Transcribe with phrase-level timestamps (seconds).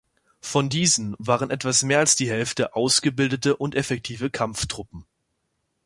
[0.39, 5.05] Von diesen waren etwas mehr als die Hälfte ausgebildete und effektive Kampftruppen.